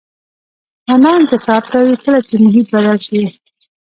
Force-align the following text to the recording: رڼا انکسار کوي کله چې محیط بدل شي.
رڼا 0.89 1.11
انکسار 1.17 1.61
کوي 1.73 1.95
کله 2.03 2.19
چې 2.27 2.35
محیط 2.43 2.67
بدل 2.73 2.97
شي. 3.07 3.23